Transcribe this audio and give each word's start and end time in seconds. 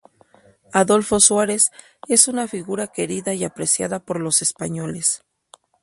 Adolfo 0.73 1.19
Suárez 1.19 1.69
es 2.07 2.27
una 2.27 2.47
figura 2.47 2.87
querida 2.87 3.35
y 3.35 3.43
apreciada 3.43 3.99
por 3.99 4.19
los 4.19 4.41
españoles. 4.41 5.21